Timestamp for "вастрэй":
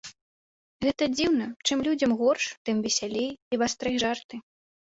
3.65-3.95